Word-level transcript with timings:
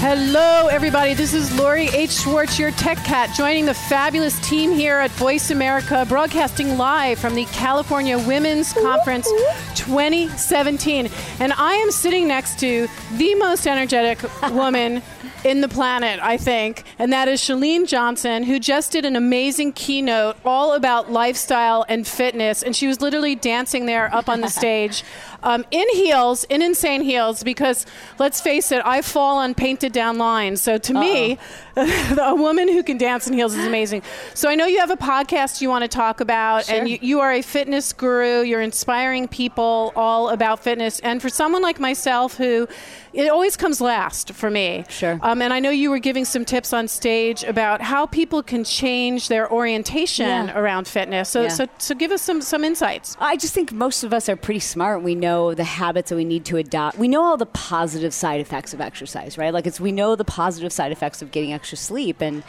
Hello, 0.00 0.68
everybody. 0.68 1.12
This 1.12 1.34
is 1.34 1.52
Lori 1.58 1.88
H. 1.88 2.12
Schwartz, 2.12 2.56
your 2.56 2.70
tech 2.70 2.98
cat, 2.98 3.34
joining 3.34 3.66
the 3.66 3.74
fabulous 3.74 4.38
team 4.48 4.70
here 4.70 4.94
at 4.94 5.10
Voice 5.10 5.50
America, 5.50 6.06
broadcasting 6.08 6.78
live 6.78 7.18
from 7.18 7.34
the 7.34 7.46
California 7.46 8.16
Women's 8.16 8.72
Conference 8.72 9.28
2017. 9.74 11.10
And 11.40 11.52
I 11.52 11.74
am 11.74 11.90
sitting 11.90 12.28
next 12.28 12.60
to 12.60 12.86
the 13.16 13.34
most 13.34 13.66
energetic 13.66 14.20
woman 14.52 15.02
in 15.44 15.60
the 15.60 15.68
planet, 15.68 16.20
I 16.22 16.36
think, 16.36 16.84
and 16.98 17.12
that 17.12 17.28
is 17.28 17.40
Chalene 17.40 17.86
Johnson, 17.86 18.42
who 18.42 18.58
just 18.58 18.92
did 18.92 19.04
an 19.04 19.16
amazing 19.16 19.72
keynote 19.72 20.36
all 20.44 20.74
about 20.74 21.10
lifestyle 21.10 21.84
and 21.88 22.06
fitness. 22.06 22.62
And 22.62 22.74
she 22.74 22.86
was 22.86 23.00
literally 23.00 23.34
dancing 23.34 23.86
there 23.86 24.12
up 24.14 24.28
on 24.28 24.40
the 24.40 24.48
stage 24.60 25.04
um, 25.42 25.64
in 25.70 25.86
heels, 25.94 26.44
in 26.44 26.62
insane 26.62 27.02
heels, 27.02 27.42
because 27.42 27.86
let's 28.18 28.40
face 28.40 28.72
it, 28.72 28.82
I 28.84 29.02
fall 29.02 29.38
on 29.38 29.54
painted 29.54 29.92
down 29.92 30.18
lines. 30.18 30.60
So 30.60 30.78
to 30.78 30.94
me, 30.94 31.38
a 31.76 32.34
woman 32.34 32.68
who 32.68 32.82
can 32.82 32.98
dance 32.98 33.26
in 33.28 33.34
heels 33.34 33.54
is 33.54 33.66
amazing. 33.66 34.02
So 34.34 34.48
I 34.48 34.54
know 34.56 34.66
you 34.66 34.80
have 34.80 34.90
a 34.90 34.96
podcast 34.96 35.60
you 35.60 35.68
want 35.68 35.82
to 35.82 35.88
talk 35.88 36.20
about, 36.20 36.64
Sure. 36.64 36.74
and 36.76 36.88
you, 36.88 36.98
you 37.00 37.20
are 37.20 37.32
a 37.32 37.42
fitness 37.42 37.92
guru. 37.92 38.42
You're 38.42 38.60
inspiring 38.62 39.28
people 39.28 39.92
all 39.94 40.30
about 40.30 40.60
fitness. 40.64 40.98
And 41.00 41.22
for 41.22 41.28
someone 41.28 41.62
like 41.62 41.78
myself, 41.78 42.36
who 42.36 42.66
it 43.12 43.28
always 43.30 43.56
comes 43.56 43.80
last 43.80 44.32
for 44.32 44.50
me. 44.50 44.84
Sure. 44.88 45.18
Um, 45.22 45.40
and 45.40 45.52
I 45.52 45.60
know 45.60 45.70
you 45.70 45.90
were 45.90 45.98
giving 46.00 46.24
some 46.24 46.44
tips 46.44 46.72
on 46.72 46.88
stage 46.88 47.42
about 47.44 47.80
how 47.80 48.06
people 48.06 48.42
can 48.42 48.64
change 48.64 49.28
their 49.28 49.50
orientation 49.50 50.26
Yeah. 50.48 50.58
around 50.58 50.86
fitness. 50.88 51.28
So, 51.28 51.42
Yeah. 51.42 51.48
so, 51.48 51.66
so 51.78 51.94
give 51.94 52.10
us 52.12 52.22
some 52.22 52.42
some 52.42 52.64
insights. 52.64 53.16
I 53.20 53.36
just 53.36 53.54
think 53.54 53.72
most 53.72 54.02
of 54.04 54.12
us 54.12 54.28
are 54.28 54.36
pretty 54.36 54.60
smart. 54.60 55.02
We 55.02 55.14
know 55.14 55.27
the 55.54 55.64
habits 55.64 56.10
that 56.10 56.16
we 56.16 56.24
need 56.24 56.44
to 56.46 56.56
adopt. 56.56 56.98
We 56.98 57.08
know 57.08 57.22
all 57.22 57.36
the 57.36 57.46
positive 57.46 58.12
side 58.12 58.40
effects 58.40 58.74
of 58.74 58.80
exercise, 58.80 59.38
right? 59.38 59.52
Like 59.52 59.66
it's 59.66 59.80
we 59.80 59.92
know 59.92 60.16
the 60.16 60.24
positive 60.24 60.72
side 60.72 60.92
effects 60.92 61.22
of 61.22 61.30
getting 61.30 61.52
extra 61.52 61.76
sleep. 61.76 62.20
And 62.20 62.42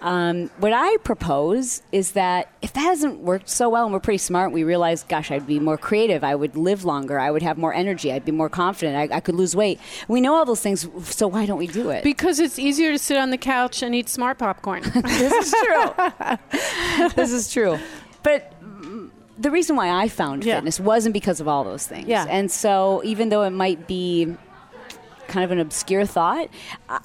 um, 0.00 0.50
what 0.58 0.72
I 0.72 0.96
propose 0.98 1.82
is 1.92 2.12
that 2.12 2.52
if 2.62 2.72
that 2.72 2.80
hasn't 2.80 3.20
worked 3.20 3.48
so 3.48 3.68
well, 3.68 3.84
and 3.84 3.92
we're 3.92 4.00
pretty 4.00 4.18
smart, 4.18 4.52
we 4.52 4.64
realize, 4.64 5.02
gosh, 5.04 5.30
I'd 5.30 5.46
be 5.46 5.58
more 5.58 5.78
creative. 5.78 6.24
I 6.24 6.34
would 6.34 6.56
live 6.56 6.84
longer. 6.84 7.18
I 7.18 7.30
would 7.30 7.42
have 7.42 7.58
more 7.58 7.74
energy. 7.74 8.12
I'd 8.12 8.24
be 8.24 8.32
more 8.32 8.48
confident. 8.48 9.12
I, 9.12 9.16
I 9.16 9.20
could 9.20 9.34
lose 9.34 9.54
weight. 9.54 9.80
We 10.08 10.20
know 10.20 10.34
all 10.34 10.44
those 10.44 10.60
things. 10.60 10.88
So 11.04 11.26
why 11.28 11.46
don't 11.46 11.58
we 11.58 11.66
do 11.66 11.90
it? 11.90 12.04
Because 12.04 12.38
it's 12.40 12.58
easier 12.58 12.92
to 12.92 12.98
sit 12.98 13.16
on 13.16 13.30
the 13.30 13.38
couch 13.38 13.82
and 13.82 13.94
eat 13.94 14.08
smart 14.08 14.38
popcorn. 14.38 14.82
this 15.04 15.32
is 15.32 15.54
true. 15.64 17.08
this 17.14 17.32
is 17.32 17.52
true. 17.52 17.78
But 18.22 18.52
the 19.40 19.50
reason 19.50 19.74
why 19.76 19.90
I 19.90 20.08
found 20.08 20.44
Yeah. 20.44 20.56
fitness 20.56 20.78
wasn't 20.78 21.14
because 21.14 21.40
of 21.40 21.48
all 21.48 21.64
those 21.64 21.86
things. 21.86 22.06
Yeah. 22.06 22.26
And 22.28 22.50
so 22.50 23.00
even 23.04 23.30
though 23.30 23.42
it 23.42 23.50
might 23.50 23.86
be 23.88 24.36
kind 25.28 25.44
of 25.44 25.50
an 25.50 25.58
obscure 25.60 26.04
thought, 26.04 26.48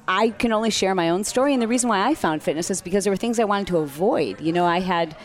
I- 0.06 0.30
can 0.30 0.52
only 0.52 0.70
share 0.70 0.94
my 0.94 1.08
own 1.08 1.24
story. 1.24 1.52
And 1.54 1.62
the 1.62 1.68
reason 1.68 1.88
why 1.88 2.06
I 2.06 2.14
found 2.14 2.42
fitness 2.42 2.70
is 2.70 2.82
because 2.82 3.04
there 3.04 3.12
were 3.12 3.16
things 3.16 3.38
I 3.40 3.44
wanted 3.44 3.68
to 3.68 3.78
avoid. 3.78 4.40
You 4.40 4.52
know, 4.52 4.64
I 4.66 4.80
had. 4.80 5.16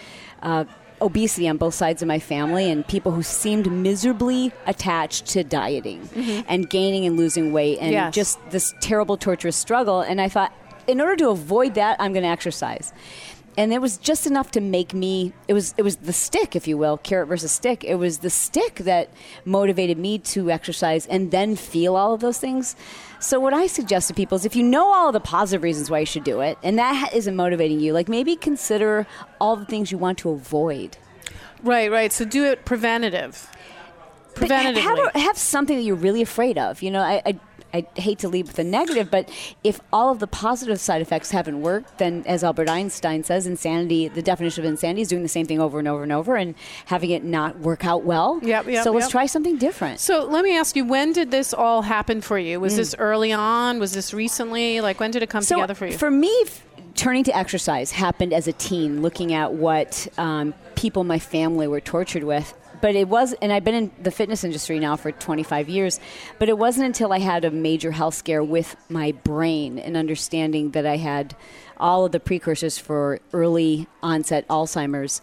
Uh, 0.42 0.66
Obesity 1.04 1.50
on 1.50 1.58
both 1.58 1.73
sides 1.73 2.04
of 2.04 2.08
my 2.08 2.20
family, 2.20 2.70
and 2.70 2.88
people 2.88 3.12
who 3.12 3.23
seemed 3.23 3.72
miserably 3.72 4.52
attached 4.67 5.26
to 5.26 5.44
dieting 5.44 6.08
and 6.48 6.70
gaining 6.70 7.08
and 7.08 7.17
losing 7.17 7.52
weight, 7.52 7.80
and 7.82 7.92
Yes. 7.92 8.14
just 8.14 8.38
this 8.52 8.72
terrible, 8.82 9.17
torturous 9.17 9.56
struggle. 9.56 10.02
And 10.02 10.22
I 10.22 10.30
thought, 10.30 10.54
in 10.86 11.02
order 11.02 11.16
to 11.16 11.30
avoid 11.30 11.73
that, 11.73 11.95
I'm 12.00 12.14
going 12.14 12.22
to 12.22 12.30
exercise. 12.30 12.94
And 13.57 13.73
it 13.73 13.81
was 13.81 13.97
just 13.97 14.25
enough 14.25 14.52
to 14.52 14.61
make 14.61 14.94
me. 14.94 15.33
It 15.47 15.53
was 15.53 15.73
it 15.77 15.81
was 15.81 15.97
the 15.97 16.13
stick, 16.13 16.55
if 16.55 16.67
you 16.67 16.77
will, 16.77 16.97
carrot 16.97 17.27
versus 17.27 17.52
stick. 17.52 17.83
It 17.83 17.95
was 17.95 18.19
the 18.19 18.30
stick 18.30 18.75
that 18.75 19.09
motivated 19.43 19.97
me 19.97 20.19
to 20.19 20.49
exercise 20.49 21.05
and 21.08 21.31
then 21.31 21.55
feel 21.58 21.95
all 21.97 22.13
of 22.13 22.21
those 22.21 22.38
things. 22.39 22.75
So 23.19 23.39
what 23.39 23.53
I 23.53 23.67
suggest 23.67 24.08
to 24.08 24.13
people 24.13 24.35
is, 24.38 24.45
if 24.45 24.55
you 24.55 24.63
know 24.63 24.93
all 24.93 25.08
of 25.09 25.14
the 25.14 25.20
positive 25.20 25.64
reasons 25.64 25.92
why 25.92 25.99
you 25.99 26.05
should 26.05 26.23
do 26.23 26.39
it, 26.39 26.58
and 26.64 26.80
that 26.80 26.95
ha- 26.95 27.09
isn't 27.14 27.36
motivating 27.36 27.80
you, 27.80 27.93
like 27.93 28.08
maybe 28.08 28.36
consider 28.36 29.05
all 29.39 29.55
the 29.58 29.65
things 29.65 29.92
you 29.92 29.97
want 29.97 30.17
to 30.20 30.30
avoid. 30.31 30.97
right, 31.61 31.92
right. 31.92 32.11
So 32.11 32.26
do 32.26 32.45
it 32.45 32.65
preventative. 32.65 33.47
But 34.36 34.49
Preventatively. 34.49 34.77
have, 34.81 35.14
have 35.15 35.37
something 35.37 35.76
that 35.76 35.83
you're 35.83 35.95
really 35.97 36.21
afraid 36.21 36.58
of. 36.58 36.81
You 36.81 36.89
know, 36.89 37.02
I, 37.02 37.21
I, 37.26 37.39
I 37.73 37.86
hate 37.95 38.20
to 38.20 38.30
lead 38.30 38.48
with 38.48 38.55
the 38.55 38.64
negative, 38.64 39.09
but 39.09 39.30
if 39.64 39.80
all 39.92 40.11
of 40.11 40.20
the 40.20 40.27
positive 40.27 40.80
side 40.80 41.02
effects 41.02 41.32
haven't 41.32 41.61
worked, 41.61 41.98
then 41.98 42.23
as 42.26 42.43
Albert 42.43 42.70
Einstein 42.70 43.23
says, 43.23 43.48
insanity, 43.48 44.08
the 44.08 44.21
definition 44.21 44.65
of 44.65 44.70
insanity 44.70 45.02
is 45.02 45.08
doing 45.08 45.23
the 45.23 45.30
same 45.30 45.45
thing 45.45 45.59
over 45.59 45.80
and 45.80 45.87
over 45.87 46.04
and 46.04 46.11
over 46.11 46.36
and 46.36 46.55
having 46.86 47.11
it 47.11 47.23
not 47.23 47.59
work 47.59 47.86
out 47.86 48.04
well. 48.04 48.39
Yep, 48.42 48.67
yep, 48.67 48.83
so 48.83 48.92
let's 48.92 49.05
yep. 49.05 49.11
try 49.11 49.26
something 49.26 49.58
different. 49.58 49.99
so 49.99 50.26
let 50.26 50.43
me 50.43 50.55
ask 50.55 50.76
you, 50.76 50.86
when 50.86 51.14
did 51.14 51.32
this 51.32 51.54
all 51.54 51.82
happen 51.82 52.21
for 52.21 52.37
you? 52.37 52.59
Mm. 52.59 52.61
Was 52.61 52.76
this 52.76 52.95
early 52.98 53.32
on? 53.32 53.80
Was 53.80 53.93
this 53.93 54.14
recently? 54.14 54.82
Like 54.82 54.99
when 54.99 55.11
did 55.11 55.23
it 55.23 55.30
come 55.30 55.43
so 55.43 55.55
together 55.55 55.76
for 55.76 55.88
you? 55.88 55.98
For 55.98 56.11
me, 56.11 56.45
turning 56.95 57.23
to 57.26 57.36
exercise 57.36 57.92
happened 57.92 58.33
as 58.33 58.48
a 58.48 58.53
teen, 58.53 59.02
looking 59.02 59.33
at 59.33 59.53
what 59.53 60.08
um, 60.17 60.53
people 60.76 61.02
in 61.02 61.08
my 61.08 61.20
family 61.20 61.67
were 61.67 61.82
tortured 61.82 62.23
with. 62.23 62.53
But 62.81 62.95
it 62.95 63.08
was, 63.08 63.33
and 63.42 63.53
I've 63.53 63.64
been 63.64 63.75
in 63.75 63.92
the 64.02 64.11
fitness 64.11 64.43
industry 64.43 64.80
now 64.80 64.95
for 64.95 65.11
25 65.11 65.69
years, 65.69 65.99
but 66.39 66.49
it 66.49 66.58
wasn't 66.58 66.87
until 66.87 67.14
I 67.14 67.19
had 67.19 67.45
a 67.45 67.52
major 67.52 67.92
health 67.92 68.15
scare 68.15 68.43
with 68.43 68.75
my 68.89 69.11
brain 69.11 69.77
and 69.77 69.95
understanding 69.95 70.71
that 70.71 70.86
I 70.86 70.97
had 70.97 71.36
all 71.77 72.05
of 72.05 72.11
the 72.11 72.20
precursors 72.20 72.77
for 72.77 73.20
early 73.33 73.87
onset 74.02 74.47
Alzheimer's 74.47 75.21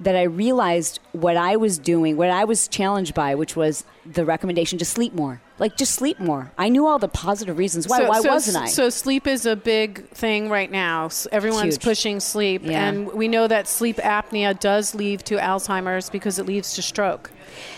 that 0.00 0.16
I 0.16 0.22
realized 0.22 0.98
what 1.12 1.36
I 1.36 1.56
was 1.56 1.78
doing, 1.78 2.16
what 2.16 2.30
I 2.30 2.44
was 2.44 2.68
challenged 2.68 3.14
by, 3.14 3.34
which 3.34 3.54
was 3.54 3.84
the 4.04 4.24
recommendation 4.24 4.78
to 4.78 4.84
sleep 4.84 5.14
more. 5.14 5.40
Like, 5.58 5.76
just 5.76 5.92
sleep 5.94 6.18
more. 6.18 6.50
I 6.58 6.68
knew 6.68 6.86
all 6.86 6.98
the 6.98 7.06
positive 7.08 7.56
reasons 7.58 7.86
why. 7.86 7.98
so, 7.98 8.08
why 8.08 8.20
so- 8.20 8.28
wasn't 8.28 8.56
I? 8.56 8.66
So 8.66 8.90
sleep 8.90 9.26
is 9.28 9.46
a 9.46 9.54
big 9.54 10.08
thing 10.08 10.50
right 10.50 10.70
now. 10.70 11.08
Everyone's 11.30 11.74
Huge. 11.76 11.82
pushing 11.84 12.18
sleep, 12.18 12.62
Yeah. 12.64 12.88
and 12.88 13.12
we 13.12 13.28
know 13.28 13.46
that 13.46 13.68
sleep 13.68 13.98
apnea 13.98 14.58
does 14.58 14.94
lead 14.96 15.20
to 15.26 15.36
Alzheimer's 15.36 16.10
because 16.10 16.38
it 16.40 16.46
leads 16.46 16.74
to 16.74 16.82
stroke. 16.82 17.30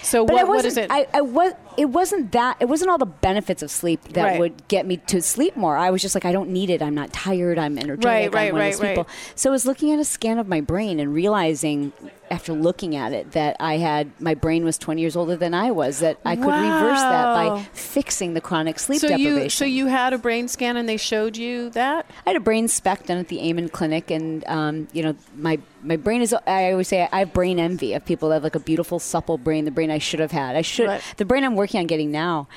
So 0.02 0.24
But 0.24 0.34
what, 0.34 0.48
what 0.48 0.64
is 0.64 0.76
it? 0.76 0.90
I, 0.90 1.06
I 1.12 1.20
was. 1.20 1.52
It 1.76 1.90
wasn't 1.90 2.32
that. 2.32 2.56
It 2.58 2.66
wasn't 2.66 2.90
all 2.90 2.96
the 2.96 3.04
benefits 3.04 3.62
of 3.62 3.70
sleep 3.70 4.02
that 4.14 4.24
Right. 4.24 4.38
would 4.40 4.66
get 4.68 4.86
me 4.86 4.96
to 5.08 5.20
sleep 5.20 5.56
more. 5.56 5.76
I 5.76 5.90
was 5.90 6.00
just 6.00 6.14
like, 6.14 6.24
I 6.24 6.32
don't 6.32 6.48
need 6.50 6.70
it. 6.70 6.80
I'm 6.80 6.94
not 6.94 7.12
tired. 7.12 7.58
I'm 7.58 7.76
energetic. 7.76 8.04
Right, 8.06 8.32
right, 8.32 8.48
I'm 8.48 8.52
one 8.54 8.60
of 8.62 8.64
right, 8.66 8.72
those 8.72 8.80
people. 8.80 9.02
right. 9.04 9.32
So 9.34 9.50
I 9.50 9.52
was 9.52 9.66
looking 9.66 9.92
at 9.92 9.98
a 9.98 10.04
scan 10.04 10.38
of 10.38 10.48
my 10.48 10.62
brain 10.62 10.98
and 11.00 11.12
realizing, 11.12 11.92
after 12.30 12.54
looking 12.54 12.96
at 12.96 13.12
it, 13.12 13.32
that 13.32 13.56
I 13.60 13.76
had 13.76 14.10
my 14.20 14.32
brain 14.34 14.64
was 14.64 14.78
20 14.78 15.02
years 15.02 15.16
older 15.16 15.36
than 15.36 15.52
I 15.52 15.70
was. 15.70 15.98
That 15.98 16.18
I 16.24 16.34
could 16.36 16.46
reverse 16.46 17.00
that 17.00 17.34
by 17.34 17.62
fixing 17.74 18.32
the 18.32 18.40
chronic 18.40 18.78
sleep 18.78 19.00
so 19.02 19.08
deprivation. 19.08 19.42
you 19.42 19.50
so 19.50 19.64
you 19.66 19.86
had 19.88 20.14
a 20.14 20.18
brain 20.18 20.48
scan 20.48 20.78
and 20.78 20.88
they 20.88 20.96
showed 20.96 21.36
you 21.36 21.68
that. 21.70 22.06
I 22.26 22.30
had 22.30 22.36
a 22.36 22.40
brain 22.40 22.68
SPECT 22.68 23.06
done 23.08 23.18
at 23.18 23.28
the 23.28 23.46
Amen 23.46 23.68
Clinic, 23.68 24.10
and 24.10 24.44
um, 24.46 24.88
you 24.94 25.02
know, 25.02 25.14
my 25.36 25.58
my 25.86 25.96
brain 25.96 26.22
is. 26.22 26.34
I 26.46 26.72
always 26.72 26.88
say 26.88 27.08
I 27.12 27.20
have 27.20 27.32
brain 27.32 27.58
envy 27.58 27.94
of 27.94 28.04
people 28.04 28.28
that 28.28 28.36
have 28.36 28.44
like 28.44 28.54
a 28.54 28.60
beautiful, 28.60 28.98
supple 28.98 29.38
brain, 29.38 29.64
the 29.64 29.70
brain 29.70 29.90
I 29.90 29.98
should 29.98 30.20
have 30.20 30.32
had. 30.32 30.56
I 30.56 30.62
should 30.62 30.88
Right. 30.88 31.02
the 31.16 31.24
brain 31.24 31.44
I'm 31.44 31.56
working 31.56 31.80
on 31.80 31.86
getting 31.86 32.10
now, 32.10 32.48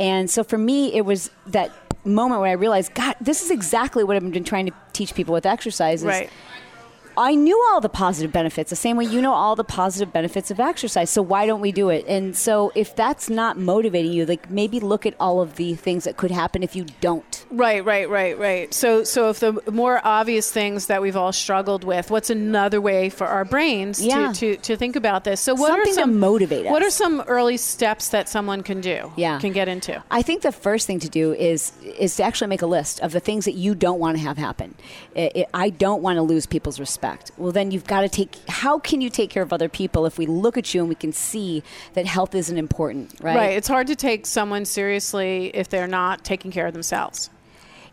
and 0.00 0.30
so 0.30 0.42
for 0.44 0.58
me, 0.58 0.94
it 0.94 1.04
was 1.04 1.30
that 1.46 1.70
moment 2.04 2.40
where 2.40 2.50
I 2.50 2.54
realized, 2.54 2.94
God, 2.94 3.16
this 3.20 3.42
is 3.42 3.50
exactly 3.50 4.04
what 4.04 4.16
I've 4.16 4.30
been 4.30 4.44
trying 4.44 4.66
to 4.66 4.72
teach 4.92 5.14
people 5.14 5.34
with 5.34 5.44
exercise. 5.44 6.02
is 6.02 6.06
Right. 6.06 6.30
I 7.16 7.34
knew 7.34 7.58
all 7.70 7.80
the 7.80 7.88
positive 7.88 8.32
benefits, 8.32 8.70
the 8.70 8.76
same 8.76 8.96
way 8.96 9.04
you 9.04 9.22
know 9.22 9.32
all 9.32 9.56
the 9.56 9.64
positive 9.64 10.12
benefits 10.12 10.50
of 10.50 10.60
exercise. 10.60 11.08
So 11.10 11.22
why 11.22 11.46
don't 11.46 11.60
we 11.60 11.72
do 11.72 11.88
it? 11.88 12.04
And 12.06 12.36
so 12.36 12.72
if 12.74 12.94
that's 12.94 13.30
not 13.30 13.58
motivating 13.58 14.12
you, 14.12 14.26
like 14.26 14.50
maybe 14.50 14.80
look 14.80 15.06
at 15.06 15.14
all 15.18 15.40
of 15.40 15.56
the 15.56 15.74
things 15.74 16.04
that 16.04 16.16
could 16.16 16.30
happen 16.30 16.62
if 16.62 16.76
you 16.76 16.84
don't. 17.00 17.44
Right, 17.50 17.84
right, 17.84 18.08
right, 18.10 18.38
right. 18.38 18.72
So, 18.74 19.04
so 19.04 19.30
if 19.30 19.40
the 19.40 19.60
more 19.70 20.00
obvious 20.04 20.50
things 20.52 20.86
that 20.86 21.00
we've 21.00 21.16
all 21.16 21.32
struggled 21.32 21.84
with, 21.84 22.10
what's 22.10 22.28
another 22.30 22.80
way 22.80 23.08
for 23.08 23.26
our 23.26 23.44
brains 23.44 24.02
Yeah. 24.04 24.32
to, 24.32 24.56
to, 24.56 24.62
to 24.62 24.76
think 24.76 24.96
about 24.96 25.24
this? 25.24 25.40
So, 25.40 25.54
what 25.54 25.68
Something 25.68 25.92
are 25.92 25.94
some 25.94 26.18
motivate 26.18 26.66
What 26.66 26.82
are 26.82 26.90
some 26.90 27.22
early 27.22 27.56
steps 27.56 28.08
that 28.10 28.28
someone 28.28 28.62
can 28.62 28.80
do? 28.80 29.12
Yeah. 29.16 29.38
can 29.38 29.52
get 29.52 29.68
into. 29.68 30.02
I 30.10 30.22
think 30.22 30.42
the 30.42 30.52
first 30.52 30.86
thing 30.86 30.98
to 31.00 31.08
do 31.08 31.32
is 31.32 31.72
is 31.98 32.16
to 32.16 32.22
actually 32.24 32.48
make 32.48 32.62
a 32.62 32.66
list 32.66 33.00
of 33.00 33.12
the 33.12 33.20
things 33.20 33.44
that 33.46 33.54
you 33.54 33.74
don't 33.74 33.98
want 33.98 34.16
to 34.18 34.22
have 34.22 34.36
happen. 34.36 34.74
I, 35.16 35.30
I- 35.34 35.46
I 35.66 35.70
don't 35.70 36.02
want 36.02 36.16
to 36.16 36.22
lose 36.22 36.44
people's 36.46 36.78
respect. 36.78 37.05
Well, 37.36 37.52
then 37.52 37.70
you've 37.70 37.86
got 37.86 38.02
to 38.02 38.08
take. 38.08 38.36
How 38.48 38.78
can 38.78 39.00
you 39.00 39.10
take 39.10 39.30
care 39.30 39.42
of 39.42 39.52
other 39.52 39.68
people 39.68 40.06
if 40.06 40.18
we 40.18 40.26
look 40.26 40.56
at 40.56 40.74
you 40.74 40.80
and 40.80 40.88
we 40.88 40.94
can 40.94 41.12
see 41.12 41.62
that 41.94 42.06
health 42.06 42.34
isn't 42.34 42.56
important, 42.56 43.14
right? 43.20 43.36
Right. 43.36 43.56
It's 43.56 43.68
hard 43.68 43.86
to 43.88 43.96
take 43.96 44.26
someone 44.26 44.64
seriously 44.64 45.50
if 45.54 45.68
they're 45.68 45.86
not 45.86 46.24
taking 46.24 46.50
care 46.50 46.66
of 46.66 46.72
themselves. 46.72 47.30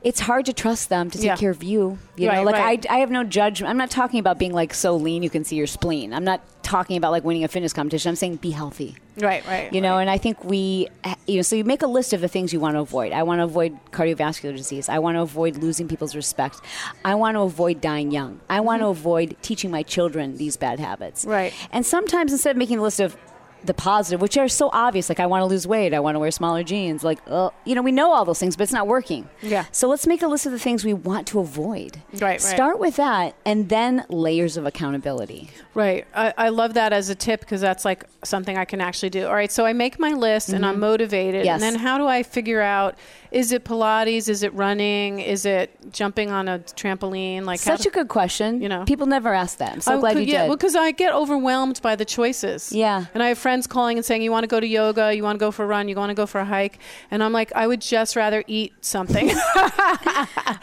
It's 0.04 0.20
hard 0.20 0.46
to 0.46 0.54
trust 0.54 0.90
them 0.90 1.10
to 1.10 1.18
take 1.18 1.26
Yeah. 1.28 1.36
care 1.38 1.52
of 1.52 1.64
you. 1.64 1.98
You 2.18 2.28
Right, 2.28 2.38
know, 2.38 2.44
like 2.44 2.56
right. 2.56 2.86
I, 2.90 2.96
I 2.96 3.00
have 3.00 3.10
no 3.10 3.24
judgment. 3.24 3.70
I'm 3.70 3.78
not 3.78 3.90
talking 3.90 4.20
about 4.20 4.38
being 4.38 4.54
like 4.54 4.74
so 4.74 4.96
lean 4.96 5.24
you 5.24 5.30
can 5.30 5.44
see 5.44 5.56
your 5.56 5.68
spleen. 5.68 6.14
I'm 6.14 6.24
not 6.26 6.42
talking 6.62 6.98
about 6.98 7.12
like 7.12 7.24
winning 7.24 7.44
a 7.44 7.48
fitness 7.48 7.74
competition. 7.74 8.10
I'm 8.10 8.16
saying 8.16 8.38
be 8.38 8.52
healthy. 8.52 8.96
Right, 9.18 9.46
right. 9.48 9.72
You 9.72 9.80
know, 9.82 9.98
and 10.00 10.10
I 10.10 10.18
think 10.18 10.44
we, 10.44 10.88
you 11.28 11.36
know, 11.38 11.42
so 11.42 11.56
you 11.56 11.64
make 11.64 11.82
a 11.84 11.88
list 11.88 12.14
of 12.14 12.22
the 12.22 12.28
things 12.28 12.52
you 12.52 12.60
want 12.60 12.76
to 12.76 12.80
avoid. 12.82 13.14
I 13.14 13.24
want 13.24 13.40
to 13.40 13.44
avoid 13.44 13.78
cardiovascular 13.92 14.56
disease. 14.56 14.90
I 14.90 15.00
want 15.00 15.16
to 15.16 15.22
avoid 15.22 15.58
losing 15.58 15.88
people's 15.88 16.16
respect. 16.16 16.60
I 17.06 17.16
want 17.16 17.36
to 17.36 17.42
avoid 17.42 17.80
dying 17.82 18.12
young. 18.12 18.40
I 18.50 18.60
want 18.62 18.82
to 18.82 18.88
avoid 18.88 19.36
teaching 19.42 19.72
my 19.72 19.84
children 19.84 20.38
these 20.38 20.58
bad 20.58 20.80
habits. 20.80 21.22
Mm-hmm. 21.22 21.32
Right. 21.32 21.54
And 21.72 21.86
sometimes 21.86 22.32
instead 22.32 22.52
of 22.52 22.58
making 22.58 22.80
a 22.80 22.82
list 22.82 23.00
of 23.00 23.16
the 23.64 23.74
positive, 23.74 24.22
which 24.22 24.38
are 24.38 24.48
so 24.48 24.70
obvious. 24.74 25.10
Like 25.10 25.20
I 25.20 25.26
want 25.26 25.42
to 25.42 25.46
lose 25.46 25.66
weight, 25.66 25.94
I 25.94 26.00
want 26.00 26.16
to 26.16 26.20
wear 26.20 26.32
smaller 26.32 26.64
jeans. 26.64 27.04
Like, 27.04 27.20
uh, 27.28 27.50
you 27.66 27.76
know, 27.76 27.82
we 27.82 27.92
know 27.92 28.12
all 28.12 28.26
those 28.26 28.40
things, 28.40 28.56
but 28.56 28.64
it's 28.64 28.74
not 28.74 28.88
working. 28.88 29.30
Yeah. 29.42 29.66
So 29.72 29.88
let's 29.88 30.08
make 30.08 30.22
a 30.22 30.28
list 30.28 30.46
of 30.46 30.52
the 30.52 30.60
things 30.60 30.84
we 30.84 30.94
want 30.94 31.28
to 31.28 31.40
avoid. 31.40 32.02
Right, 32.14 32.22
right. 32.22 32.42
Start 32.42 32.80
with 32.80 32.98
that, 32.98 33.36
and 33.46 33.70
then 33.70 34.06
layers 34.10 34.58
of 34.58 34.66
accountability. 34.66 35.50
Right. 35.74 36.06
I, 36.14 36.34
I 36.38 36.50
love 36.50 36.76
that 36.76 36.94
as 36.94 37.10
a 37.10 37.16
tip 37.16 37.40
because 37.40 37.62
that's 37.62 37.86
like 37.86 38.06
something 38.24 38.58
I 38.58 38.66
can 38.66 38.82
actually 38.82 39.10
do. 39.10 39.26
All 39.26 39.34
right. 39.34 39.52
So 39.52 39.66
I 39.66 39.74
make 39.74 40.00
my 40.00 40.12
list 40.12 40.50
and 40.50 40.66
I'm 40.66 40.80
motivated. 40.80 41.42
Mm-hmm. 41.42 41.46
Yes. 41.46 41.62
And 41.62 41.74
then 41.74 41.82
how 41.82 41.98
do 41.98 42.06
I 42.08 42.24
figure 42.24 42.62
out 42.62 42.96
is 43.34 43.52
it 43.52 43.66
Pilates? 43.66 44.30
Is 44.30 44.44
it 44.44 44.54
running? 44.54 45.20
Is 45.20 45.46
it 45.46 45.72
jumping 45.92 46.30
on 46.32 46.48
a 46.48 46.60
trampoline? 46.60 47.44
Like 47.46 47.60
how 47.64 47.76
Such 47.76 47.86
a 47.86 47.90
good 47.90 48.08
question. 48.08 48.62
You 48.62 48.70
know. 48.70 48.86
people 48.86 49.08
never 49.08 49.34
ask 49.34 49.58
that. 49.58 49.74
I'm 49.74 49.82
so 49.82 49.96
Oh, 49.96 50.00
glad 50.00 50.18
you 50.18 50.24
yeah, 50.24 50.44
did. 50.44 50.48
Well, 50.50 50.58
because 50.58 50.76
I 50.76 50.92
get 50.92 51.14
overwhelmed 51.14 51.82
by 51.82 51.96
the 51.96 52.06
choices. 52.06 52.72
Yeah. 52.72 53.06
And 53.14 53.22
I 53.24 53.30
have 53.30 53.38
friends 53.38 53.68
calling 53.68 53.98
and 53.98 54.06
saying, 54.06 54.22
"You 54.22 54.32
want 54.32 54.44
to 54.44 54.48
go 54.48 54.60
to 54.60 54.68
yoga? 54.68 55.14
You 55.16 55.24
want 55.24 55.38
to 55.38 55.44
go 55.46 55.52
for 55.52 55.64
a 55.64 55.68
run? 55.68 55.88
You 55.90 55.96
want 55.96 56.12
to 56.12 56.16
go 56.16 56.26
for 56.26 56.40
a 56.40 56.46
hike?" 56.46 56.80
And 57.12 57.24
I'm 57.24 57.34
like, 57.34 57.52
I 57.56 57.66
would 57.68 57.82
just 57.82 58.16
rather 58.16 58.44
eat 58.48 58.74
something. 58.82 59.32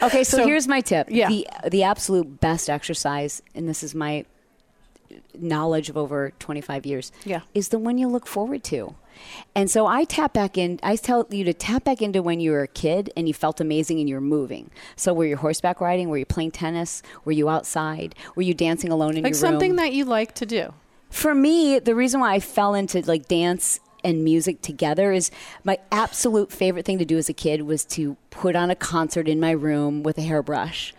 Okay, 0.03 0.23
so, 0.23 0.37
So- 0.37 0.45
here's 0.45 0.67
my 0.67 0.81
tip. 0.81 1.07
Yeah. 1.09 1.27
The 1.29 1.47
the 1.69 1.83
absolute 1.83 2.39
best 2.39 2.69
exercise, 2.69 3.41
and 3.53 3.67
this 3.69 3.83
is 3.83 3.93
my 3.93 4.25
knowledge 5.37 5.89
of 5.89 5.97
over 5.97 6.31
25 6.39 6.85
years, 6.85 7.11
Yeah. 7.25 7.41
is 7.53 7.69
the 7.69 7.79
one 7.79 7.97
you 7.97 8.07
look 8.07 8.27
forward 8.27 8.63
to. 8.65 8.95
And 9.53 9.69
so 9.69 9.85
I 9.87 10.03
tap 10.05 10.33
back 10.33 10.57
in. 10.57 10.79
I 10.81 10.95
tell 10.95 11.27
you 11.29 11.43
to 11.43 11.53
tap 11.53 11.83
back 11.83 12.01
into 12.01 12.21
when 12.23 12.39
you 12.39 12.51
were 12.51 12.63
a 12.63 12.67
kid 12.67 13.11
and 13.15 13.27
you 13.27 13.33
felt 13.33 13.59
amazing 13.59 13.99
and 13.99 14.07
you 14.09 14.15
were 14.15 14.21
moving. 14.21 14.71
So 14.95 15.13
were 15.13 15.25
you 15.25 15.37
horseback 15.37 15.81
riding? 15.81 16.09
Were 16.09 16.17
you 16.17 16.25
playing 16.25 16.51
tennis? 16.51 17.03
Were 17.25 17.31
you 17.33 17.49
outside? 17.49 18.15
Were 18.35 18.41
you 18.43 18.53
dancing 18.53 18.91
alone 18.91 19.17
in 19.17 19.23
like 19.23 19.33
your 19.33 19.41
room? 19.41 19.51
Like 19.53 19.61
something 19.61 19.75
that 19.75 19.93
you 19.93 20.05
like 20.05 20.33
to 20.35 20.45
do. 20.45 20.73
For 21.09 21.35
me, 21.35 21.77
the 21.79 21.93
reason 21.93 22.21
why 22.21 22.33
I 22.33 22.39
fell 22.39 22.73
into 22.73 23.01
like 23.05 23.27
dance 23.27 23.79
and 24.03 24.23
music 24.23 24.61
together 24.61 25.11
is 25.11 25.31
my 25.63 25.77
absolute 25.91 26.51
favorite 26.51 26.85
thing 26.85 26.97
to 26.99 27.05
do 27.05 27.17
as 27.17 27.29
a 27.29 27.33
kid 27.33 27.63
was 27.63 27.85
to 27.85 28.17
put 28.29 28.55
on 28.55 28.69
a 28.71 28.75
concert 28.75 29.27
in 29.27 29.39
my 29.39 29.51
room 29.51 30.03
with 30.03 30.17
a 30.17 30.21
hairbrush. 30.21 30.93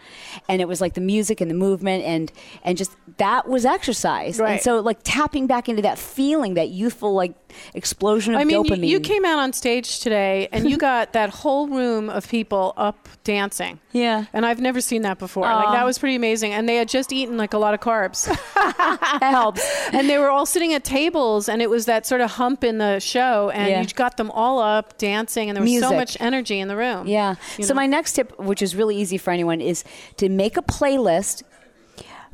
And 0.49 0.61
it 0.61 0.69
was 0.69 0.81
like 0.81 0.95
the 0.95 1.01
music 1.01 1.41
and 1.41 1.51
the 1.51 1.55
movement 1.55 2.05
and 2.05 2.31
and 2.65 2.77
just 2.77 2.97
that 3.19 3.49
was 3.49 3.65
exercise. 3.65 4.39
And 4.55 4.61
so 4.61 4.81
like 4.81 4.99
tapping 5.03 5.47
back 5.47 5.69
into 5.69 5.83
that 5.83 5.99
feeling, 5.99 6.55
that 6.55 6.69
youthful 6.69 7.15
like 7.15 7.42
explosion 7.75 8.35
of 8.35 8.41
I 8.41 8.45
mean, 8.45 8.65
you, 8.65 8.71
dopamine. 8.71 8.89
you 8.89 9.01
came 9.01 9.25
out 9.25 9.39
on 9.39 9.53
stage 9.53 10.01
today 10.01 10.49
and 10.53 10.69
you 10.69 10.77
got 10.77 11.13
that 11.15 11.31
whole 11.31 11.69
room 11.69 12.09
of 12.11 12.29
people 12.29 12.73
up 12.77 13.09
dancing. 13.25 13.79
Yeah. 13.93 14.25
And 14.33 14.45
I've 14.47 14.61
never 14.61 14.81
seen 14.81 15.03
that 15.03 15.19
before. 15.19 15.45
Like 15.45 15.73
that 15.73 15.85
was 15.85 15.99
pretty 15.99 16.17
amazing. 16.17 16.53
And 16.53 16.69
they 16.69 16.77
had 16.77 16.89
just 16.89 17.13
eaten 17.13 17.37
like 17.37 17.55
a 17.55 17.59
lot 17.59 17.75
of 17.75 17.81
carbs. 17.81 18.25
that 18.55 19.19
helps. 19.23 19.63
and 19.93 20.09
they 20.09 20.19
were 20.19 20.31
all 20.31 20.47
sitting 20.47 20.73
at 20.75 20.85
tables 20.85 21.49
and 21.49 21.61
it 21.63 21.71
was 21.71 21.87
that 21.87 22.07
sort 22.07 22.21
of 22.21 22.31
hump 22.33 22.65
in 22.65 22.79
the 22.79 22.99
show 23.01 23.51
and 23.51 23.69
Yeah. 23.71 23.81
you 23.83 23.89
got 23.89 24.17
them 24.17 24.31
all 24.31 24.59
up 24.59 24.99
dancing 24.99 25.49
and 25.49 25.57
there 25.57 25.63
was 25.63 25.79
so 25.81 25.93
much 25.93 26.17
energy 26.21 26.59
in 26.59 26.69
the 26.69 26.77
room. 26.77 27.07
Yeah. 27.07 27.35
So 27.61 27.69
know? 27.69 27.75
my 27.75 27.87
next 27.87 28.13
tip, 28.15 28.39
which 28.39 28.63
is 28.63 28.75
really 28.75 28.97
easy 28.97 29.19
for 29.19 29.31
anyone, 29.31 29.61
is 29.61 29.85
to 30.17 30.29
make 30.29 30.57
a 30.57 30.63
playlist 30.63 31.43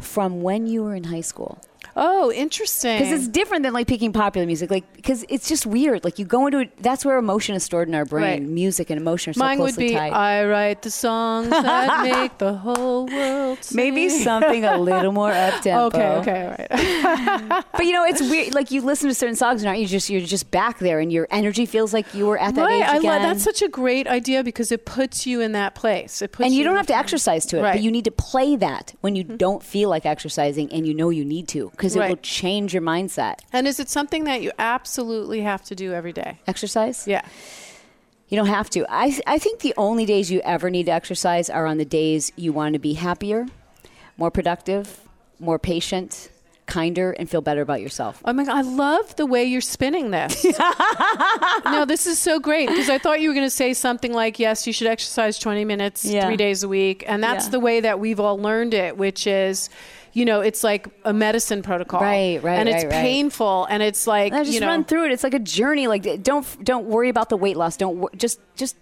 from 0.00 0.42
when 0.42 0.66
you 0.66 0.82
were 0.84 0.94
in 0.94 1.04
high 1.04 1.20
school. 1.20 1.58
Oh, 1.96 2.30
interesting. 2.32 2.98
because 2.98 3.12
it's 3.12 3.28
different 3.28 3.62
than 3.64 3.72
like 3.72 3.86
picking 3.86 4.12
popular 4.12 4.46
music 4.46 4.70
like 4.70 4.90
because 4.94 5.24
it's 5.28 5.48
just 5.48 5.66
weird 5.66 6.04
like 6.04 6.18
you 6.18 6.24
go 6.24 6.46
into 6.46 6.58
it 6.60 6.82
that's 6.82 7.04
where 7.04 7.18
emotion 7.18 7.54
is 7.54 7.62
stored 7.62 7.88
in 7.88 7.94
our 7.94 8.04
brain 8.04 8.22
Right. 8.24 8.42
music 8.42 8.90
and 8.90 9.00
emotion 9.00 9.30
are 9.30 9.34
so 9.34 9.38
Mine 9.40 9.58
would 9.58 9.74
closely 9.74 9.88
be 9.88 9.94
tied 9.94 10.12
I 10.12 10.44
write 10.46 10.82
the 10.82 10.90
songs 10.90 11.50
that 11.50 12.02
make 12.20 12.38
the 12.38 12.54
whole 12.54 13.06
world 13.06 13.58
sing. 13.62 13.76
maybe 13.76 14.08
something 14.08 14.64
a 14.64 14.78
little 14.78 15.12
more 15.12 15.32
up 15.32 15.60
tempo 15.62 15.86
Okay, 15.86 16.16
okay, 16.18 16.42
all 16.44 16.50
right. 17.50 17.64
but 17.72 17.84
you 17.86 17.92
know 17.92 18.04
it's 18.04 18.20
weird 18.20 18.54
like 18.54 18.70
you 18.70 18.80
listen 18.82 19.08
to 19.08 19.14
certain 19.14 19.36
songs 19.36 19.62
and 19.62 19.68
aren't 19.68 19.80
you 19.80 19.86
just 19.86 20.08
you're 20.10 20.20
just 20.20 20.50
back 20.50 20.78
there 20.78 21.00
and 21.00 21.12
your 21.12 21.26
energy 21.30 21.66
feels 21.66 21.92
like 21.92 22.12
you 22.14 22.26
were 22.26 22.38
at 22.38 22.54
that 22.54 22.62
right, 22.62 22.82
age 22.82 22.88
I 22.88 22.96
again 22.98 23.04
love 23.04 23.22
that's 23.22 23.44
such 23.44 23.62
a 23.62 23.68
great 23.68 24.06
idea 24.06 24.44
because 24.44 24.70
it 24.72 24.84
puts 24.84 25.26
you 25.26 25.40
in 25.40 25.52
that 25.52 25.74
place. 25.74 26.22
It 26.22 26.32
puts 26.32 26.44
and 26.46 26.54
you 26.54 26.60
in 26.60 26.66
don't 26.66 26.76
have 26.76 26.86
to 26.88 26.96
exercise 26.96 27.46
to 27.46 27.58
it, 27.58 27.62
Right. 27.62 27.74
but 27.74 27.82
you 27.82 27.90
need 27.90 28.04
to 28.04 28.10
play 28.10 28.56
that 28.56 28.94
when 29.00 29.16
you 29.16 29.24
mm-hmm. 29.24 29.36
don't 29.36 29.62
feel 29.62 29.88
like 29.90 30.06
exercising 30.06 30.70
and 30.72 30.86
you 30.86 30.94
know 30.94 31.10
you 31.10 31.24
need 31.24 31.48
to 31.48 31.70
because 31.70 31.87
it 31.96 32.00
Right. 32.00 32.08
will 32.10 32.16
change 32.18 32.72
your 32.74 32.82
mindset. 32.82 33.40
And 33.52 33.66
is 33.66 33.78
it 33.80 33.88
something 33.88 34.24
that 34.24 34.42
you 34.42 34.52
absolutely 34.58 35.40
have 35.42 35.64
to 35.66 35.74
do 35.74 35.92
every 35.92 36.12
day? 36.12 36.38
Exercise? 36.46 37.06
Yeah. 37.06 37.22
You 38.28 38.36
don't 38.36 38.46
have 38.48 38.68
to. 38.70 38.84
I, 38.90 39.18
I 39.26 39.38
think 39.38 39.60
the 39.60 39.72
only 39.76 40.04
days 40.04 40.30
you 40.30 40.40
ever 40.44 40.68
need 40.70 40.86
to 40.86 40.92
exercise 40.92 41.48
are 41.48 41.64
on 41.66 41.78
the 41.78 41.84
days 41.86 42.30
you 42.36 42.52
want 42.52 42.74
to 42.74 42.78
be 42.78 42.92
happier, 42.94 43.46
more 44.18 44.30
productive, 44.30 45.00
more 45.40 45.58
patient, 45.58 46.28
kinder, 46.66 47.12
and 47.12 47.30
feel 47.30 47.40
better 47.40 47.62
about 47.62 47.80
yourself. 47.80 48.20
Oh 48.26 48.34
my 48.34 48.44
god, 48.44 48.56
I 48.56 48.60
love 48.60 49.16
the 49.16 49.24
way 49.24 49.44
you're 49.44 49.62
spinning 49.62 50.10
this. 50.10 50.44
no, 51.64 51.86
this 51.86 52.06
is 52.06 52.18
so 52.18 52.38
great 52.38 52.68
because 52.68 52.90
I 52.90 52.98
thought 52.98 53.22
you 53.22 53.28
were 53.30 53.34
going 53.34 53.46
to 53.46 53.50
say 53.50 53.72
something 53.72 54.12
like, 54.12 54.38
"Yes, 54.38 54.66
you 54.66 54.74
should 54.74 54.88
exercise 54.88 55.38
20 55.38 55.64
minutes 55.64 56.04
Yeah. 56.04 56.26
3 56.26 56.36
days 56.36 56.62
a 56.62 56.68
week." 56.68 57.04
And 57.06 57.22
that's 57.22 57.46
Yeah. 57.46 57.50
the 57.52 57.60
way 57.60 57.80
that 57.80 57.98
we've 58.00 58.20
all 58.20 58.38
learned 58.38 58.74
it, 58.74 58.98
which 58.98 59.26
is 59.26 59.70
you 60.18 60.24
know, 60.24 60.40
it's 60.40 60.64
like 60.64 60.88
a 61.04 61.12
medicine 61.12 61.62
protocol. 61.62 62.00
Right, 62.00 62.42
right, 62.42 62.58
And 62.58 62.68
it's 62.68 62.82
right, 62.82 62.92
right. 62.92 63.02
painful 63.02 63.66
and 63.66 63.84
it's 63.84 64.04
like, 64.04 64.32
I 64.32 64.42
just 64.42 64.52
you 64.52 64.58
know, 64.58 64.66
run 64.66 64.84
through 64.84 65.06
it. 65.06 65.12
It's 65.12 65.22
like 65.22 65.34
a 65.34 65.38
journey. 65.38 65.86
Like 65.86 66.24
don't 66.24 66.44
don't 66.64 66.86
worry 66.86 67.08
about 67.08 67.28
the 67.28 67.36
weight 67.36 67.56
loss. 67.56 67.76
Don't 67.76 68.12
just 68.18 68.40
just 68.56 68.76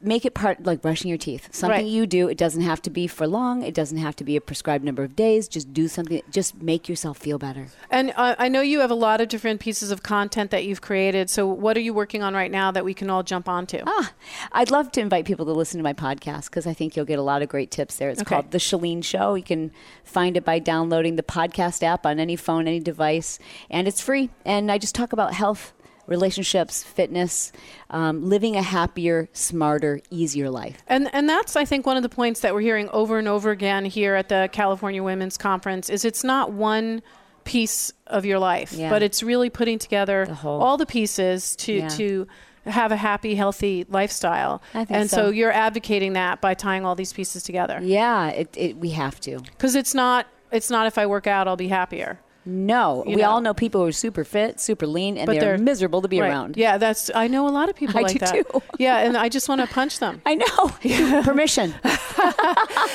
make 0.00 0.24
it 0.24 0.34
part 0.34 0.64
like 0.64 0.80
brushing 0.80 1.08
your 1.08 1.18
teeth. 1.18 1.48
Something 1.52 1.84
Right. 1.84 1.86
you 1.86 2.06
do. 2.06 2.28
It 2.28 2.38
doesn't 2.38 2.62
have 2.62 2.80
to 2.82 2.90
be 2.90 3.06
for 3.06 3.26
long. 3.26 3.62
It 3.62 3.74
doesn't 3.74 3.98
have 3.98 4.16
to 4.16 4.24
be 4.24 4.36
a 4.36 4.40
prescribed 4.40 4.84
number 4.84 5.02
of 5.02 5.14
days. 5.16 5.48
Just 5.48 5.72
do 5.74 5.88
something. 5.88 6.22
Just 6.30 6.62
make 6.62 6.88
yourself 6.88 7.18
feel 7.18 7.38
better. 7.38 7.66
And 7.90 8.12
uh, 8.16 8.34
I 8.38 8.48
know 8.48 8.60
you 8.60 8.80
have 8.80 8.90
a 8.90 8.94
lot 8.94 9.20
of 9.20 9.28
different 9.28 9.60
pieces 9.60 9.90
of 9.90 10.02
content 10.02 10.50
that 10.50 10.64
you've 10.64 10.80
created. 10.80 11.30
So, 11.30 11.46
what 11.46 11.76
are 11.76 11.80
you 11.80 11.92
working 11.94 12.22
on 12.22 12.34
right 12.34 12.50
now 12.50 12.70
that 12.70 12.84
we 12.84 12.94
can 12.94 13.10
all 13.10 13.22
jump 13.22 13.48
onto? 13.48 13.78
Ah, 13.86 14.12
I'd 14.52 14.70
love 14.70 14.92
to 14.92 15.00
invite 15.00 15.24
people 15.24 15.46
to 15.46 15.52
listen 15.52 15.78
to 15.78 15.84
my 15.84 15.92
podcast 15.92 16.46
because 16.46 16.66
I 16.66 16.72
think 16.74 16.96
you'll 16.96 17.04
get 17.06 17.18
a 17.18 17.22
lot 17.22 17.42
of 17.42 17.48
great 17.48 17.70
tips 17.70 17.96
there. 17.96 18.10
It's 18.10 18.22
Okay. 18.22 18.28
called 18.36 18.50
The 18.50 18.58
Chalene 18.58 19.02
Show. 19.04 19.34
You 19.34 19.42
can 19.42 19.70
find 20.04 20.36
it 20.36 20.44
by 20.44 20.58
downloading 20.58 21.16
the 21.16 21.22
podcast 21.22 21.82
app 21.82 22.06
on 22.06 22.18
any 22.18 22.36
phone, 22.36 22.66
any 22.68 22.80
device, 22.80 23.38
and 23.70 23.86
it's 23.88 24.00
free. 24.00 24.30
And 24.44 24.70
I 24.70 24.78
just 24.78 24.94
talk 24.94 25.12
about 25.12 25.34
health, 25.34 25.72
relationships, 26.06 26.82
fitness, 26.82 27.52
um, 27.90 28.28
living 28.28 28.56
a 28.56 28.62
happier, 28.62 29.28
smarter, 29.32 30.00
easier 30.10 30.50
life. 30.50 30.82
And 30.86 31.08
and 31.12 31.28
that's 31.28 31.56
I 31.56 31.64
think 31.64 31.86
one 31.86 31.96
of 31.96 32.02
the 32.02 32.08
points 32.08 32.40
that 32.40 32.54
we're 32.54 32.60
hearing 32.60 32.88
over 32.90 33.18
and 33.18 33.28
over 33.28 33.50
again 33.50 33.84
here 33.84 34.14
at 34.14 34.28
the 34.28 34.48
California 34.52 35.02
Women's 35.02 35.36
Conference 35.38 35.88
is 35.90 36.04
it's 36.04 36.24
not 36.24 36.52
one 36.52 37.02
piece 37.44 37.92
of 38.06 38.24
your 38.24 38.38
life, 38.38 38.72
Yeah. 38.72 38.88
but 38.90 39.02
it's 39.02 39.22
really 39.22 39.50
putting 39.50 39.78
together 39.78 40.26
The 40.26 40.48
all 40.48 40.76
the 40.76 40.86
pieces 40.86 41.56
to 41.56 41.72
Yeah. 41.72 41.88
to 41.88 42.26
have 42.66 42.92
a 42.92 42.96
happy, 42.96 43.34
healthy 43.34 43.84
lifestyle. 43.88 44.62
I 44.72 44.84
think 44.84 44.90
and 44.96 45.10
so. 45.10 45.16
so. 45.16 45.30
you're 45.30 45.50
advocating 45.50 46.12
that 46.12 46.40
by 46.40 46.54
tying 46.54 46.84
all 46.84 46.94
these 46.94 47.12
pieces 47.12 47.42
together. 47.42 47.80
Yeah, 47.82 48.28
it, 48.28 48.54
it, 48.56 48.76
we 48.76 48.90
have 48.90 49.18
to. 49.22 49.40
Because 49.40 49.74
it's 49.74 49.94
not 49.94 50.26
it's 50.52 50.70
not 50.70 50.86
if 50.86 50.98
I 50.98 51.06
work 51.06 51.26
out 51.26 51.48
I'll 51.48 51.56
be 51.56 51.68
happier. 51.68 52.20
No, 52.44 53.04
You 53.06 53.16
we 53.16 53.22
know. 53.22 53.30
all 53.30 53.40
know 53.40 53.54
people 53.54 53.82
who 53.82 53.86
are 53.88 53.92
super 53.92 54.24
fit, 54.24 54.60
super 54.60 54.86
lean, 54.86 55.16
and 55.16 55.26
But 55.26 55.34
they're, 55.34 55.56
they're- 55.56 55.58
miserable 55.58 56.02
to 56.02 56.08
be 56.08 56.20
Right. 56.20 56.28
around. 56.28 56.56
Yeah, 56.56 56.76
that's 56.78 57.10
I 57.14 57.28
know 57.28 57.46
a 57.46 57.50
lot 57.50 57.68
of 57.68 57.76
people 57.76 57.96
I 57.98 58.02
like 58.02 58.12
do 58.14 58.18
that. 58.20 58.32
too. 58.32 58.62
Yeah, 58.78 58.98
and 58.98 59.16
I 59.16 59.28
just 59.28 59.48
want 59.48 59.60
to 59.60 59.66
punch 59.68 60.00
them. 60.00 60.20
I 60.26 60.34
know. 60.34 61.22
Permission. 61.22 61.74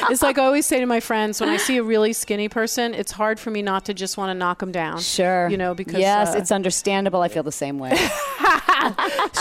It's 0.10 0.22
like 0.22 0.38
I 0.38 0.46
always 0.46 0.66
say 0.66 0.80
to 0.80 0.86
my 0.86 1.00
friends 1.00 1.40
when 1.40 1.50
I 1.50 1.58
see 1.58 1.78
a 1.78 1.84
really 1.84 2.12
skinny 2.14 2.50
person, 2.50 2.94
it's 2.94 3.12
hard 3.12 3.40
for 3.40 3.52
me 3.52 3.62
not 3.62 3.86
to 3.86 3.94
just 3.94 4.18
want 4.18 4.30
to 4.32 4.34
knock 4.34 4.60
them 4.60 4.72
down. 4.72 5.00
Sure. 5.00 5.48
You 5.50 5.58
know, 5.58 5.74
because 5.74 6.00
yes, 6.00 6.36
uh, 6.36 6.40
it's 6.40 6.52
understandable. 6.52 7.22
I 7.22 7.28
feel 7.30 7.44
the 7.44 7.52
same 7.52 7.80
way. 7.80 7.96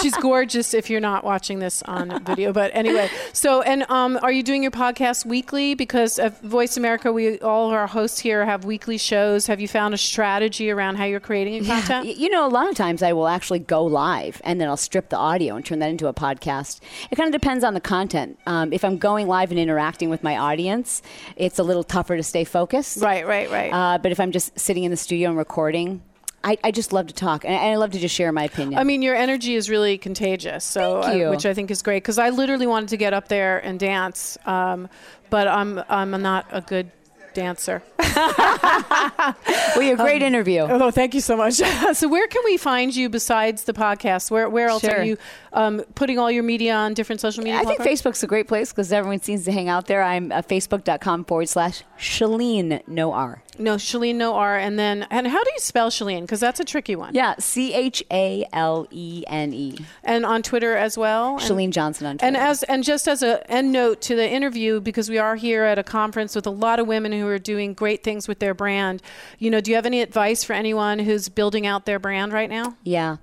she's 0.02 0.14
gorgeous 0.16 0.74
if 0.74 0.88
you're 0.90 1.00
not 1.00 1.24
watching 1.24 1.58
this 1.58 1.82
on 1.82 2.22
video. 2.24 2.52
But 2.52 2.70
anyway, 2.74 3.08
so 3.32 3.62
and 3.62 3.84
um, 3.90 4.18
are 4.22 4.32
you 4.32 4.42
doing 4.42 4.62
your 4.62 4.72
podcast 4.72 5.24
weekly? 5.26 5.74
Because 5.74 6.18
at 6.18 6.40
Voice 6.42 6.76
America, 6.76 7.12
we 7.12 7.38
all 7.40 7.70
our 7.70 7.86
hosts 7.86 8.18
here 8.18 8.44
have 8.44 8.64
weekly 8.64 8.98
shows. 8.98 9.46
Have 9.46 9.60
you 9.60 9.68
found 9.68 9.94
a 9.96 9.98
strategy 9.98 10.70
around 10.70 10.96
how 10.96 11.04
you're 11.04 11.20
creating 11.20 11.54
your 11.54 11.64
content? 11.64 12.06
Y- 12.06 12.14
You 12.16 12.28
know, 12.28 12.46
a 12.46 12.52
lot 12.58 12.68
of 12.68 12.74
times 12.76 13.02
I 13.02 13.12
will 13.12 13.26
actually 13.28 13.58
go 13.58 13.84
live 13.84 14.40
and 14.44 14.60
then 14.60 14.68
I'll 14.68 14.76
strip 14.76 15.08
the 15.08 15.16
audio 15.16 15.56
and 15.56 15.64
turn 15.64 15.80
that 15.80 15.90
into 15.90 16.06
a 16.06 16.14
podcast. 16.14 16.80
It 17.10 17.16
kind 17.16 17.28
of 17.34 17.40
depends 17.40 17.64
on 17.64 17.74
the 17.74 17.80
content. 17.80 18.38
Um, 18.46 18.72
if 18.72 18.84
I'm 18.84 18.98
going 18.98 19.26
live 19.26 19.50
and 19.50 19.58
interacting 19.58 20.08
with 20.10 20.22
my 20.22 20.36
audience, 20.36 21.02
it's 21.36 21.58
a 21.58 21.62
little 21.62 21.84
tougher 21.84 22.16
to 22.16 22.22
stay 22.22 22.44
focused. 22.44 23.02
Right, 23.02 23.26
right, 23.26 23.50
right. 23.50 23.72
Uh, 23.72 23.98
but 23.98 24.12
if 24.12 24.20
I'm 24.20 24.32
just 24.32 24.58
sitting 24.58 24.84
in 24.84 24.90
the 24.90 24.96
studio 24.96 25.28
and 25.30 25.38
recording, 25.38 26.02
I, 26.44 26.56
I 26.62 26.70
just 26.70 26.92
love 26.92 27.08
to 27.08 27.14
talk 27.14 27.44
and 27.44 27.52
I, 27.54 27.74
love 27.76 27.90
to 27.92 27.98
just 27.98 28.14
share 28.14 28.30
my 28.30 28.44
opinion. 28.44 28.78
I 28.78 28.84
mean, 28.84 29.02
your 29.02 29.16
energy 29.16 29.56
is 29.56 29.68
really 29.68 29.98
contagious. 29.98 30.64
So, 30.64 31.02
Thank 31.02 31.14
uh, 31.14 31.18
you. 31.24 31.30
which 31.30 31.44
I 31.44 31.54
think 31.54 31.70
is 31.72 31.82
great 31.82 32.04
because 32.04 32.18
I 32.18 32.30
literally 32.30 32.68
wanted 32.68 32.90
to 32.90 32.96
get 32.96 33.12
up 33.12 33.26
there 33.26 33.58
and 33.58 33.80
dance, 33.80 34.38
um, 34.46 34.88
but 35.28 35.48
I'm 35.48 35.82
I'm 35.88 36.10
not 36.22 36.46
a 36.52 36.60
good 36.60 36.92
dancer. 37.36 37.82
well, 37.98 39.82
you 39.82 39.92
a 39.92 39.96
great 39.96 40.22
um, 40.22 40.28
interview. 40.28 40.60
Oh, 40.60 40.90
thank 40.90 41.14
you 41.14 41.20
so 41.20 41.36
much. 41.36 41.54
so, 41.92 42.08
where 42.08 42.26
can 42.28 42.42
we 42.46 42.56
find 42.56 42.96
you 42.96 43.10
besides 43.10 43.64
the 43.64 43.74
podcast? 43.74 44.30
Where 44.30 44.48
where 44.48 44.68
else 44.68 44.80
sure. 44.80 45.00
are 45.00 45.04
you 45.04 45.18
um, 45.52 45.84
putting 45.94 46.18
all 46.18 46.30
your 46.30 46.42
media 46.42 46.74
on 46.74 46.94
different 46.94 47.20
social 47.20 47.44
media? 47.44 47.58
I 47.58 47.64
platforms? 47.64 47.88
think 47.88 48.00
Facebook's 48.00 48.22
a 48.22 48.26
great 48.26 48.48
place 48.48 48.72
because 48.72 48.90
everyone 48.90 49.20
seems 49.20 49.44
to 49.44 49.52
hang 49.52 49.68
out 49.68 49.86
there. 49.86 50.02
I'm 50.02 50.32
uh, 50.32 50.40
facebook.com 50.40 51.26
forward 51.26 51.48
slash 51.50 51.82
Chalene 51.98 52.82
no 52.88 53.12
R. 53.12 53.42
No, 53.58 53.76
Chalene 53.76 54.16
no 54.16 54.34
R. 54.34 54.56
And 54.56 54.78
then, 54.78 55.06
and 55.10 55.26
how 55.26 55.42
do 55.42 55.50
you 55.52 55.60
spell 55.60 55.90
Chalene? 55.90 56.22
Because 56.22 56.40
that's 56.40 56.60
a 56.60 56.64
tricky 56.64 56.96
one. 56.96 57.14
Yeah, 57.14 57.34
C 57.38 57.74
H 57.74 58.02
A 58.10 58.46
L 58.52 58.86
E 58.90 59.24
N 59.26 59.52
E. 59.52 59.78
And 60.04 60.24
on 60.24 60.42
Twitter 60.42 60.74
as 60.74 60.96
well. 60.96 61.38
Chalene 61.38 61.70
Johnson 61.70 62.06
on 62.06 62.18
Twitter. 62.18 62.26
And 62.26 62.36
as 62.36 62.62
and 62.62 62.82
just 62.82 63.08
as 63.08 63.22
a 63.22 63.48
end 63.50 63.72
note 63.72 64.00
to 64.02 64.16
the 64.16 64.28
interview, 64.28 64.80
because 64.80 65.10
we 65.10 65.18
are 65.18 65.36
here 65.36 65.64
at 65.64 65.78
a 65.78 65.82
conference 65.82 66.34
with 66.34 66.46
a 66.46 66.50
lot 66.50 66.78
of 66.78 66.86
women 66.86 67.12
who 67.12 67.25
are 67.28 67.38
doing 67.38 67.74
great 67.74 68.02
things 68.02 68.28
with 68.28 68.38
their 68.38 68.54
brand. 68.54 69.02
You 69.38 69.50
know, 69.50 69.60
do 69.60 69.70
you 69.70 69.74
have 69.76 69.86
any 69.86 70.00
advice 70.00 70.44
for 70.44 70.52
anyone 70.52 70.98
who's 70.98 71.28
building 71.28 71.66
out 71.66 71.86
their 71.86 71.98
brand 71.98 72.32
right 72.32 72.50
now? 72.50 72.76
Yeah, 72.84 73.16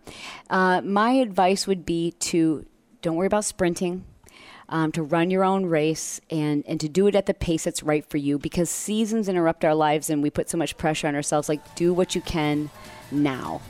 uh, 0.49 0.81
my 0.81 1.11
advice 1.11 1.67
would 1.67 1.85
be 1.85 2.11
to 2.11 2.65
don't 3.01 3.15
worry 3.15 3.27
about 3.27 3.45
sprinting 3.45 4.05
um, 4.69 4.91
to 4.93 5.03
run 5.03 5.29
your 5.29 5.43
own 5.43 5.65
race 5.65 6.19
and, 6.29 6.63
and 6.67 6.79
to 6.79 6.89
do 6.89 7.07
it 7.07 7.15
at 7.15 7.25
the 7.25 7.33
pace 7.33 7.65
that's 7.65 7.83
right 7.83 8.05
for 8.09 8.17
you 8.17 8.39
because 8.39 8.69
seasons 8.69 9.29
interrupt 9.29 9.63
our 9.65 9.75
lives 9.75 10.09
and 10.09 10.23
we 10.23 10.29
put 10.29 10.49
so 10.49 10.57
much 10.57 10.77
pressure 10.77 11.07
on 11.07 11.15
ourselves. 11.15 11.49
Like, 11.49 11.75
do 11.75 11.93
what 11.93 12.15
you 12.15 12.21
can 12.21 12.69
now 13.11 13.61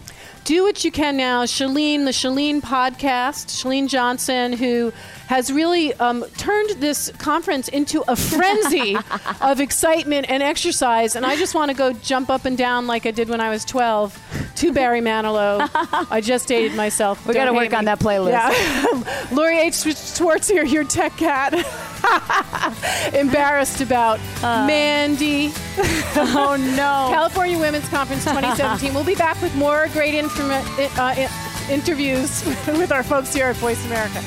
do 0.44 0.64
what 0.64 0.84
you 0.84 0.92
can 0.92 1.16
now. 1.18 1.44
Chalene, 1.46 2.06
the 2.06 2.12
Chalene 2.12 2.62
podcast, 2.62 3.48
Chalene 3.48 3.88
Johnson, 3.88 4.54
who 4.54 4.92
has 5.28 5.52
really 5.52 5.94
um, 5.96 6.26
turned 6.38 6.70
this 6.82 7.12
conference 7.18 7.68
into 7.70 8.04
a 8.08 8.16
frenzy 8.16 8.98
of 9.42 9.60
excitement 9.60 10.30
and 10.30 10.44
exercise. 10.44 11.16
And 11.16 11.26
I 11.26 11.36
just 11.36 11.56
want 11.56 11.72
to 11.72 11.78
go 11.78 11.94
jump 11.94 12.30
up 12.30 12.46
and 12.46 12.58
down 12.58 12.88
like 12.88 13.06
I 13.06 13.12
did 13.12 13.30
when 13.30 13.42
I 13.42 13.50
was 13.50 13.64
12 13.66 14.43
to 14.56 14.74
Barry 14.74 15.02
Manilow. 15.02 15.70
I 16.12 16.22
just 16.22 16.48
dated 16.48 16.76
myself. 16.76 17.26
We 17.26 17.34
got 17.34 17.46
to 17.46 17.54
work 17.54 17.72
me. 17.72 17.78
on 17.78 17.86
that 17.86 18.00
playlist. 18.00 18.32
Yeah. 18.32 19.28
Lori 19.32 19.60
H. 19.60 19.84
Schwartz 20.16 20.48
here, 20.48 20.64
your 20.64 20.84
tech 20.84 21.16
cat. 21.18 21.54
Embarrassed 23.14 23.82
about 23.82 24.20
uh. 24.44 24.66
Mandy. 24.68 25.52
oh, 26.16 26.58
no. 26.76 27.14
California 27.14 27.58
Women's 27.58 27.88
Conference 27.90 28.24
2017. 28.26 28.94
we'll 28.94 29.04
be 29.04 29.16
back 29.16 29.42
with 29.42 29.56
more 29.56 29.88
great 29.94 30.14
information 30.14 30.90
uh, 30.98 31.28
interviews 31.70 32.46
with 32.68 32.92
our 32.92 33.04
folks 33.04 33.34
here 33.34 33.48
at 33.48 33.56
Voice 33.58 33.84
America. 33.86 34.22